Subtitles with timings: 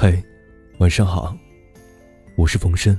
[0.00, 0.22] 嘿，
[0.78, 1.36] 晚上好，
[2.36, 2.96] 我是冯生。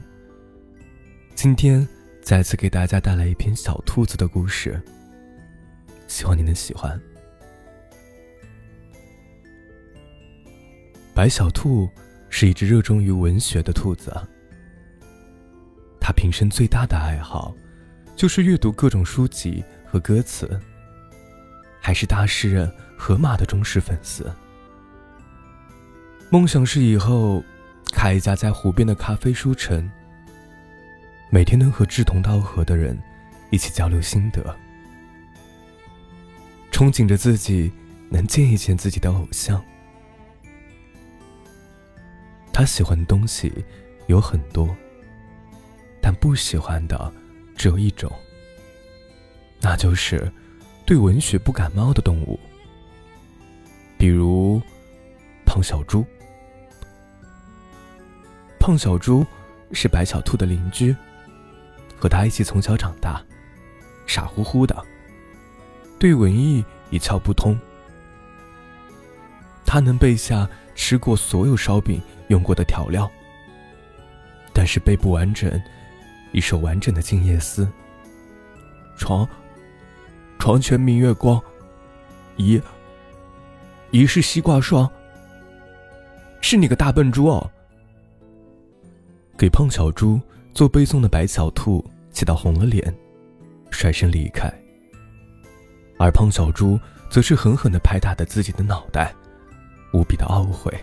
[1.34, 1.88] 今天
[2.22, 4.78] 再次给大家带来一篇小兔子的故事，
[6.10, 7.00] 希望你能喜欢。
[11.14, 11.90] 白小兔
[12.30, 14.14] 是一只热衷于文学的兔子，
[16.02, 17.56] 它平生最大的爱好
[18.14, 20.60] 就是阅读各种书籍和歌词，
[21.80, 24.30] 还是大诗人荷马的忠实粉丝。
[26.32, 27.44] 梦想是以后
[27.92, 29.90] 开一家在湖边的咖啡书城，
[31.32, 32.96] 每天能和志同道合的人
[33.50, 34.56] 一起交流心得，
[36.72, 37.72] 憧憬着自己
[38.12, 39.60] 能见一见自己的偶像。
[42.54, 43.52] 他喜欢的东西
[44.06, 44.70] 有很多，
[46.00, 47.12] 但不喜欢的
[47.56, 48.12] 只有一种，
[49.60, 50.32] 那就是
[50.86, 52.40] 对文学不感冒的动物，
[53.98, 54.62] 比如
[55.44, 56.06] 胖小猪。
[58.70, 59.26] 胖小猪
[59.72, 60.96] 是白小兔的邻居，
[61.98, 63.20] 和他一起从小长大，
[64.06, 64.86] 傻乎乎的，
[65.98, 67.58] 对文艺一窍不通。
[69.66, 73.10] 他能背下吃过所有烧饼用过的调料，
[74.54, 75.52] 但是背不完整
[76.32, 77.66] 一首完整的《静夜思》。
[79.00, 79.28] 床，
[80.38, 81.42] 床前明月光，
[82.36, 82.62] 疑，
[83.90, 84.88] 疑是西瓜霜。
[86.40, 87.50] 是你个大笨猪哦！
[89.40, 90.20] 给胖小猪
[90.54, 92.94] 做背诵的白小兔气到红了脸，
[93.72, 94.54] 甩身离开。
[95.98, 96.78] 而胖小猪
[97.10, 99.16] 则是狠狠的拍打着自己的脑袋，
[99.94, 100.78] 无比的懊悔。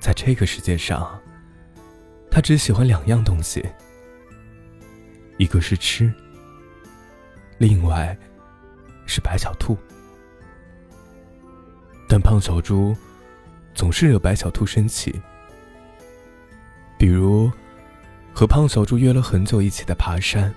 [0.00, 1.20] 在这个世界上，
[2.30, 3.62] 他只喜欢两样东西，
[5.36, 6.10] 一个是吃，
[7.58, 8.16] 另外
[9.04, 9.76] 是白小兔。
[12.08, 12.96] 但胖小猪
[13.74, 15.14] 总是惹白小兔生气。
[16.98, 17.50] 比如，
[18.32, 20.54] 和胖小猪约了很久一起的爬山，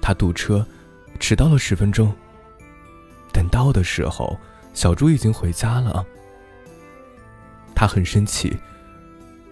[0.00, 0.64] 他堵车，
[1.18, 2.12] 迟到了十分钟。
[3.32, 4.38] 等到的时候，
[4.72, 6.04] 小猪已经回家了。
[7.74, 8.56] 他很生气，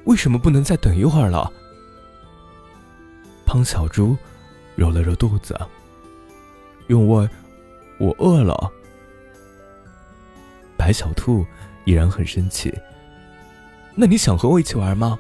[0.05, 1.51] 为什么不能再等一会儿了？
[3.45, 4.17] 胖小猪
[4.77, 5.59] 揉了揉肚子，
[6.87, 7.29] 因为
[7.99, 8.71] 我饿了。
[10.77, 11.45] 白小兔
[11.85, 12.73] 依然很生气，
[13.97, 15.19] 那你想和我一起玩吗？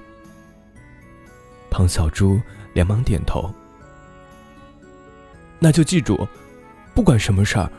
[1.70, 2.40] 胖小猪
[2.74, 3.52] 连忙点头。
[5.58, 6.26] 那就记住，
[6.94, 7.70] 不管什么事儿，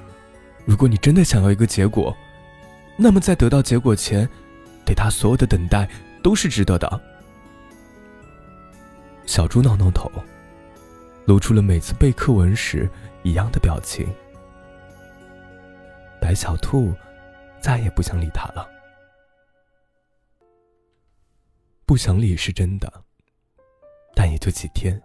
[0.65, 2.15] 如果你真的想要一个结果，
[2.97, 4.27] 那么在得到结果前，
[4.85, 5.89] 对他所有的等待
[6.23, 7.01] 都是值得的。
[9.25, 10.11] 小猪挠挠头，
[11.25, 12.89] 露出了每次背课文时
[13.23, 14.07] 一样的表情。
[16.19, 16.93] 白小兔
[17.59, 18.69] 再也不想理他了。
[21.85, 23.03] 不想理是真的。
[24.41, 24.99] 就几天。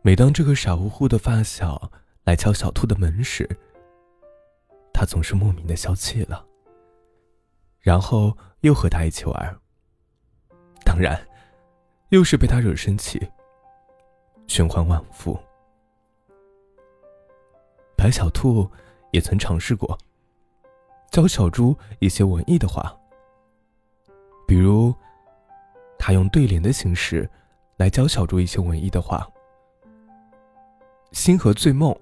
[0.00, 1.92] 每当这个傻乎乎的发小
[2.24, 3.46] 来敲小兔的门时，
[4.94, 6.46] 他总是莫名的消气了，
[7.80, 9.60] 然后又和他一起玩。
[10.86, 11.20] 当然，
[12.08, 13.20] 又是被他惹生气，
[14.46, 15.38] 循环往复。
[17.94, 18.66] 白小兔
[19.12, 19.98] 也曾尝试过
[21.10, 22.98] 教小猪一些文艺的话，
[24.46, 24.94] 比如。
[26.08, 27.28] 他用对联的形式，
[27.76, 29.30] 来教小猪一些文艺的话。
[31.12, 31.94] 星河醉梦。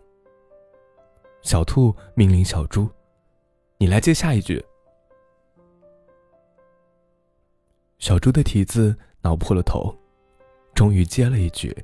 [1.43, 2.89] 小兔命令小猪
[3.79, 4.65] ：“你来接下一句。”
[7.99, 9.93] 小猪的蹄子挠破了头，
[10.73, 11.77] 终于接了一句：“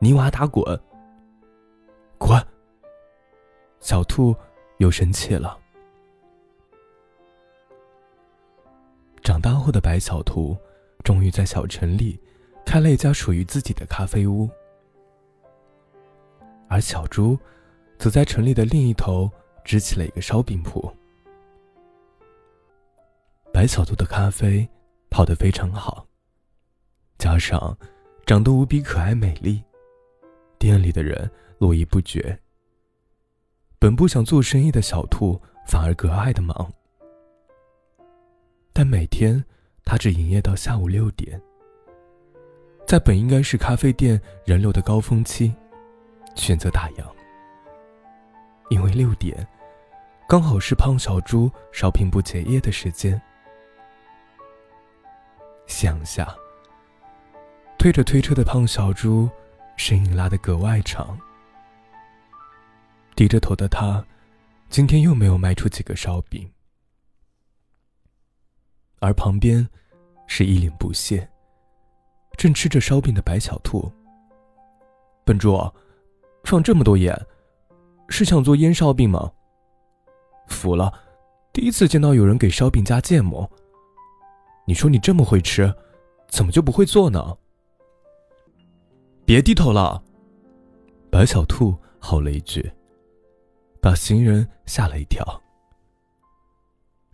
[0.00, 0.64] 泥娃打滚。”
[2.16, 2.42] 滚！
[3.78, 4.34] 小兔
[4.78, 5.58] 又生气了。
[9.22, 10.56] 长大后的白小兔。
[11.08, 12.20] 终于在小城里
[12.66, 14.46] 开了一家属于自己的咖啡屋，
[16.68, 17.34] 而小猪
[17.98, 19.30] 则在城里的另一头
[19.64, 20.94] 支起了一个烧饼铺。
[23.54, 24.68] 白小兔的咖啡
[25.08, 26.06] 泡得非常好，
[27.16, 27.74] 加上
[28.26, 29.64] 长得无比可爱美丽，
[30.58, 32.38] 店里的人络绎不绝。
[33.78, 36.70] 本不想做生意的小兔反而格外的忙，
[38.74, 39.42] 但每天。
[39.88, 41.40] 他只营业到下午六点，
[42.86, 45.50] 在本应该是咖啡店人流的高峰期，
[46.34, 47.02] 选择打烊，
[48.68, 49.48] 因为六点
[50.28, 53.18] 刚好是胖小猪烧饼不结业的时间。
[55.66, 56.36] 想下，
[57.78, 59.26] 推着推车的胖小猪，
[59.78, 61.18] 声音拉得格外长。
[63.16, 64.04] 低着头的他，
[64.68, 66.46] 今天又没有卖出几个烧饼。
[69.00, 69.66] 而旁边
[70.26, 71.28] 是一脸不屑、
[72.36, 73.90] 正吃着烧饼的白小兔。
[75.24, 75.56] 笨猪，
[76.44, 77.14] 放这么多盐，
[78.08, 79.30] 是想做腌烧饼吗？
[80.46, 80.92] 服了，
[81.52, 83.50] 第一次见到有人给烧饼加芥末。
[84.66, 85.74] 你说你这么会吃，
[86.28, 87.36] 怎么就不会做呢？
[89.24, 90.02] 别低头了！
[91.10, 92.70] 白小兔吼了一句，
[93.80, 95.42] 把行人吓了一跳。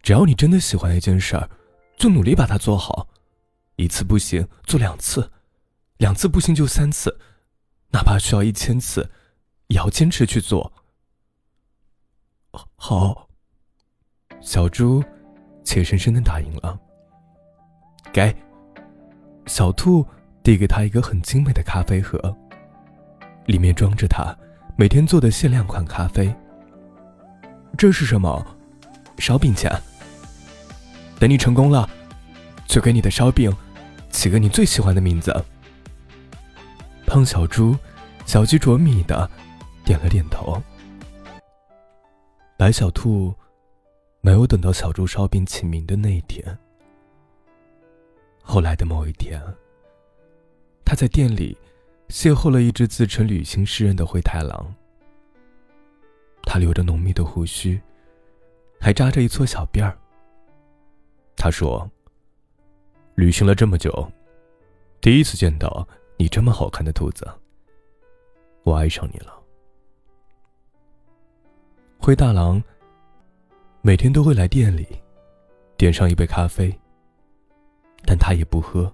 [0.02, 1.48] 只要你真的喜欢一件事儿，
[1.96, 3.08] 就努力把它做好，
[3.76, 5.30] 一次不行做两次，
[5.98, 7.18] 两次不行就三次，
[7.90, 9.10] 哪怕需要一千次，
[9.68, 10.72] 也要坚持去做。
[12.76, 13.28] 好，
[14.40, 15.02] 小猪
[15.64, 16.78] 怯生生的答应了。
[18.12, 18.34] 给，
[19.46, 20.06] 小兔
[20.42, 22.18] 递给他一个很精美的咖啡盒，
[23.46, 24.36] 里面装着他
[24.76, 26.34] 每天做的限量款咖啡。
[27.76, 28.44] 这是什么？
[29.18, 29.72] 烧饼钱。
[31.24, 31.88] 等你成功了，
[32.66, 33.50] 就给你的烧饼
[34.10, 35.34] 起个你最喜欢的名字。
[37.06, 37.74] 胖小猪
[38.26, 39.30] 小鸡啄米的
[39.86, 40.62] 点了点头。
[42.58, 43.34] 白小兔
[44.20, 46.44] 没有等到小猪烧饼起名的那一天。
[48.42, 49.42] 后来的某一天，
[50.84, 51.56] 他在店里
[52.10, 54.74] 邂逅了一只自称旅行诗人的灰太狼。
[56.42, 57.80] 他留着浓密的胡须，
[58.78, 59.96] 还扎着一撮小辫儿。
[61.44, 61.86] 他说
[63.16, 64.10] ：“旅行了这么久，
[65.02, 65.86] 第一次见到
[66.16, 67.30] 你这么好看的兔子，
[68.62, 69.38] 我爱上你了。”
[72.00, 72.62] 灰大狼
[73.82, 74.88] 每天都会来店里，
[75.76, 76.74] 点上一杯咖啡，
[78.06, 78.90] 但他也不喝，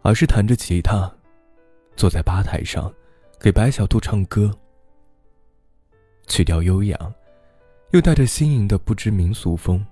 [0.00, 1.14] 而是弹着吉他，
[1.96, 2.90] 坐在吧台上，
[3.38, 4.50] 给白小兔唱歌，
[6.28, 7.14] 曲调悠扬，
[7.90, 9.84] 又带着新颖的不知民俗风。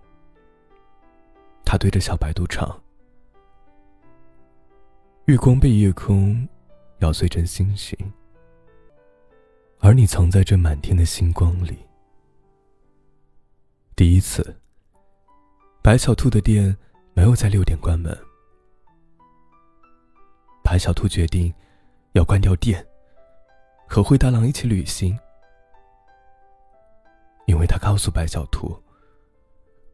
[1.69, 2.81] 他对着小白兔唱
[5.27, 6.49] ：“月光被夜空
[7.01, 7.99] 咬碎成星星，
[9.81, 11.77] 而你藏在这满天的星光里。”
[13.97, 14.57] 第一次，
[15.83, 16.75] 白小兔的店
[17.15, 18.17] 没有在六点关门。
[20.63, 21.53] 白小兔决定
[22.13, 22.87] 要关掉店，
[23.89, 25.19] 和灰大狼一起旅行，
[27.47, 28.81] 因为他告诉白小兔。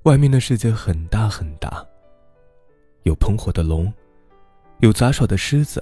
[0.05, 1.87] 外面的世界很大很大，
[3.05, 3.93] 有喷火的龙，
[4.81, 5.81] 有杂耍的狮子，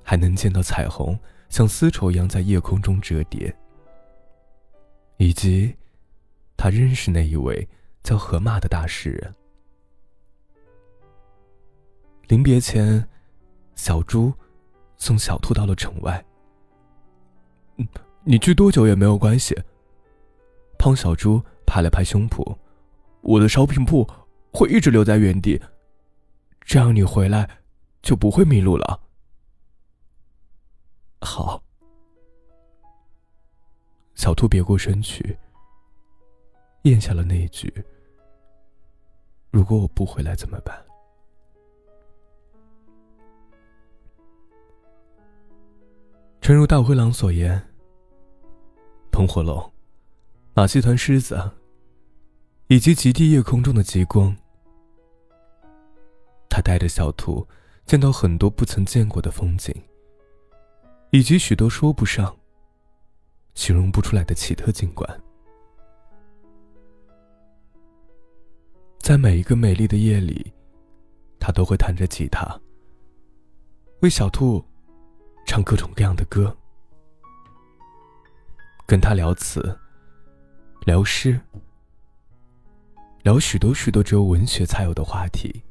[0.00, 1.18] 还能见到彩虹
[1.48, 3.52] 像丝绸一样在夜空中折叠，
[5.16, 5.74] 以及
[6.56, 7.68] 他认识那一位
[8.04, 9.34] 叫河马的大诗人。
[12.28, 13.04] 临别前，
[13.74, 14.32] 小猪
[14.98, 16.24] 送小兔到了城外。
[18.22, 19.60] 你去多久也没有关系。
[20.78, 22.56] 胖小猪拍了拍胸脯。
[23.24, 24.06] 我的烧饼铺
[24.52, 25.60] 会一直留在原地，
[26.60, 27.48] 这样你回来
[28.02, 29.00] 就不会迷路了。
[31.22, 31.62] 好，
[34.14, 35.38] 小兔别过身去，
[36.82, 37.72] 咽下了那一句
[39.50, 40.78] ：“如果我不回来怎么办？”
[46.42, 47.58] 诚如大灰狼所言，
[49.10, 49.72] 喷火龙、
[50.52, 51.40] 马戏团狮子。
[52.74, 54.36] 以及极地夜空中的极光，
[56.50, 57.46] 他带着小兔
[57.86, 59.72] 见到很多不曾见过的风景，
[61.10, 62.36] 以及许多说不上、
[63.54, 65.08] 形容不出来的奇特景观。
[68.98, 70.52] 在每一个美丽的夜里，
[71.38, 72.60] 他都会弹着吉他，
[74.00, 74.60] 为小兔
[75.46, 76.52] 唱各种各样的歌，
[78.84, 79.78] 跟他聊词、
[80.84, 81.40] 聊诗。
[83.24, 85.62] 聊许多许多只有文学才有的话题，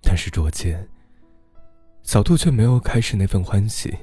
[0.00, 0.88] 但是捉奸，
[2.02, 3.94] 小兔却没有开始那份欢喜，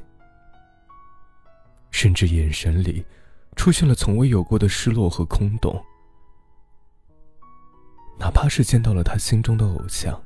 [1.89, 3.03] 甚至眼神里
[3.55, 5.83] 出现了从未有过的失落和空洞。
[8.19, 10.21] 哪怕是见到了他心中的偶像，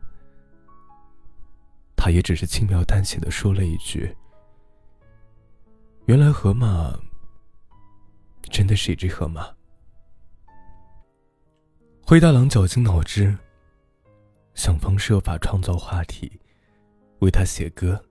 [1.95, 4.13] 他也只是轻描淡写的说了一句
[6.07, 6.93] ：“原来河马
[8.51, 9.47] 真的是一只河马。”
[12.09, 13.37] 灰大狼绞尽脑汁，
[14.53, 16.31] 想方设法创造话题，
[17.19, 18.01] 为他写歌，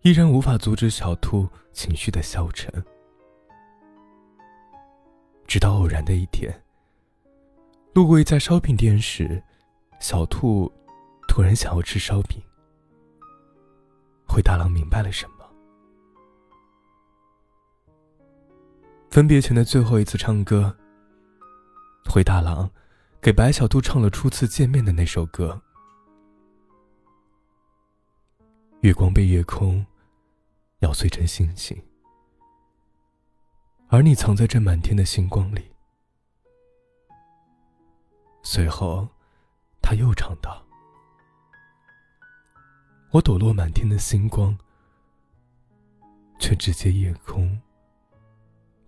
[0.00, 2.68] 依然无法阻止小兔情绪的消沉。
[5.46, 6.52] 直到偶然的一天，
[7.94, 9.40] 路过一家烧饼店时，
[10.00, 10.68] 小兔
[11.28, 12.42] 突然想要吃烧饼。
[14.26, 15.48] 灰大狼明白了什么？
[19.10, 20.76] 分别前的最后一次唱歌。
[22.12, 22.70] 灰大狼
[23.22, 25.58] 给白小兔唱了初次见面的那首歌。
[28.82, 29.82] 月光被夜空
[30.80, 31.82] 咬碎成星星，
[33.88, 35.74] 而你藏在这满天的星光里。
[38.42, 39.08] 随后，
[39.80, 40.62] 他又唱道
[43.10, 44.54] ：“我抖落满天的星光，
[46.38, 47.58] 却只见夜空，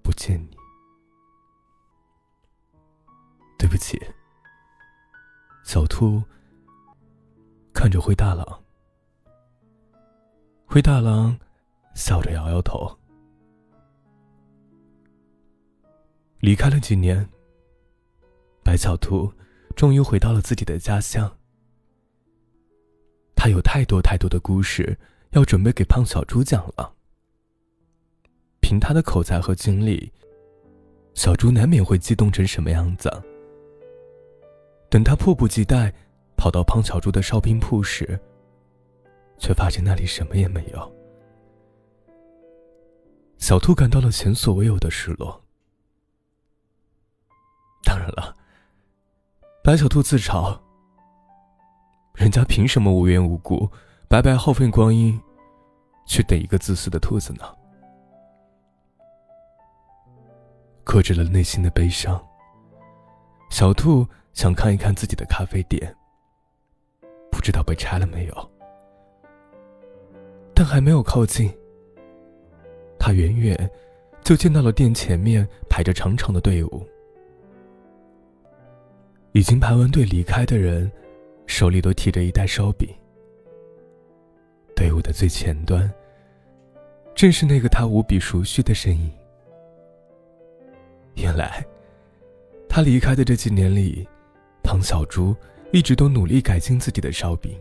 [0.03, 0.64] 不见你。
[3.75, 4.01] 对不起。”
[5.67, 6.23] 小兔
[7.73, 8.63] 看着灰大狼。
[10.65, 11.37] 灰大狼
[11.97, 12.97] 笑着摇摇头。
[16.39, 17.29] 离开了几年，
[18.63, 19.33] 白小兔
[19.75, 21.37] 终于回到了自己的家乡。
[23.35, 24.97] 他有太多太多的故事
[25.31, 26.95] 要准备给胖小猪讲了。
[28.61, 30.13] 凭他的口才和经历，
[31.15, 33.11] 小猪难免会激动成什么样子。
[34.95, 35.93] 等他迫不及待
[36.37, 38.17] 跑到胖小猪的烧饼铺时，
[39.39, 40.95] 却发现那里什么也没有。
[43.39, 45.43] 小兔感到了前所未有的失落。
[47.83, 48.37] 当然了，
[49.65, 50.57] 白小兔自嘲
[52.15, 53.69] ：“人家凭什么无缘无故、
[54.09, 55.21] 白白耗费光阴，
[56.07, 57.43] 去等一个自私的兔子呢？”
[60.87, 62.25] 克制了内心的悲伤，
[63.51, 65.95] 小兔想看一看自己的咖啡店，
[67.31, 68.51] 不知道被拆了没有。
[70.53, 71.51] 但还没有靠近，
[72.99, 73.71] 他远远
[74.23, 76.87] 就见到了店前面排着长长的队伍。
[79.33, 80.91] 已经排完队离开的人，
[81.47, 82.89] 手里都提着一袋烧饼。
[84.77, 85.93] 队伍的最前端，
[87.15, 89.11] 正是那个他无比熟悉的身影。
[91.15, 91.65] 原来，
[92.69, 94.07] 他离开的这几年里，
[94.65, 95.37] 胖小猪
[95.71, 97.57] 一直都努力改进自己的烧饼。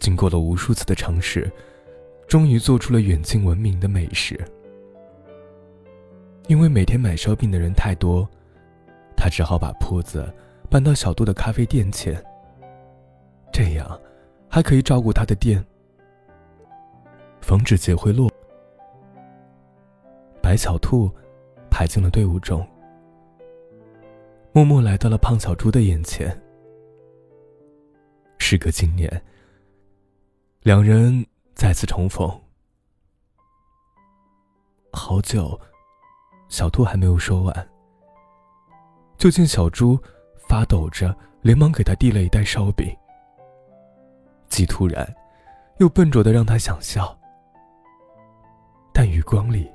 [0.00, 1.48] 经过了无数次的尝试，
[2.26, 4.40] 终于做出了远近闻名的美食。
[6.46, 8.26] 因为每天买烧饼的人太多，
[9.14, 10.26] 他只好把铺子
[10.70, 12.20] 搬到小杜的咖啡店前。
[13.52, 14.00] 这样，
[14.48, 15.62] 还可以照顾他的店，
[17.42, 18.30] 防止劫会落。
[20.40, 21.10] 白小兔
[21.68, 22.66] 排进了队伍中，
[24.52, 26.36] 默默来到了胖小猪的眼前。
[28.38, 29.10] 时隔今年。
[30.62, 31.24] 两人
[31.54, 32.28] 再次重逢，
[34.92, 35.58] 好久，
[36.48, 37.68] 小兔还没有说完，
[39.16, 39.98] 就见小猪
[40.48, 42.94] 发抖着，连忙给他递了一袋烧饼。
[44.48, 45.14] 既突然，
[45.78, 47.16] 又笨拙的让他想笑。
[48.92, 49.70] 但余光里，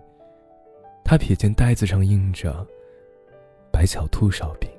[1.04, 2.68] 他瞥见袋子上印着
[3.74, 4.70] “白小兔烧饼”，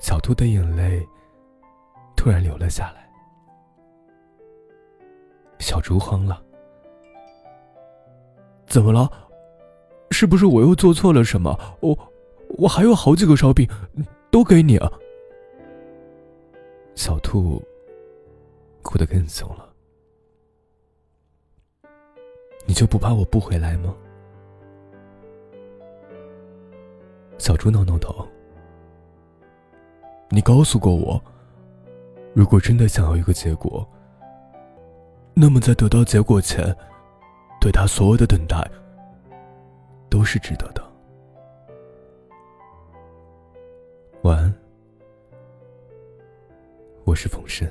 [0.00, 1.06] 小兔的眼泪
[2.16, 3.06] 突然流了下来。
[5.58, 6.42] 小猪慌了，
[8.66, 9.12] 怎么了？
[10.10, 11.54] 是不是我又做错了什么？
[11.80, 11.96] 我
[12.58, 13.68] 我还有好几个烧饼，
[14.30, 14.90] 都给你啊！
[16.94, 17.62] 小兔
[18.82, 19.68] 哭得更凶了。
[22.66, 23.94] 你就不怕我不回来吗？
[27.42, 28.24] 小猪挠挠头。
[30.30, 31.20] 你告诉过我，
[32.34, 33.84] 如果真的想要一个结果。
[35.34, 36.64] 那么，在得到结果前，
[37.60, 38.64] 对他所有的等待
[40.08, 40.80] 都是值得的。
[44.22, 44.54] 晚安，
[47.02, 47.68] 我是冯生。